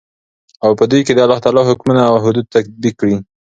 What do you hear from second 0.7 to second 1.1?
په دوى